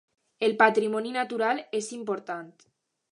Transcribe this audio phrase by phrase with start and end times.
[0.47, 2.49] El patrimoni natural és important.